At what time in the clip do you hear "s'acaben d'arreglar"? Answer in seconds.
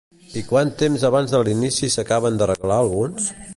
1.97-2.81